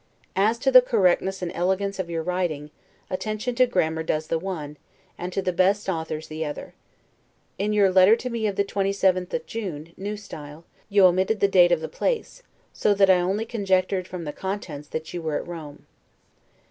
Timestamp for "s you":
10.07-11.05